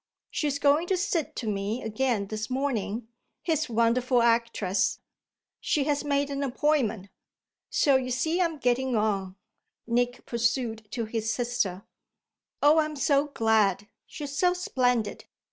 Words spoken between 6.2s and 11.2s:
an appointment: so you see I'm getting on," Nick pursued to